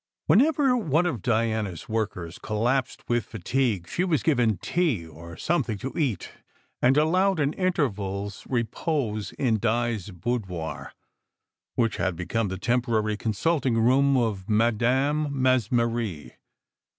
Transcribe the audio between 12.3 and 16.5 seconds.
the temporary consulting room of Madame Mesmerre.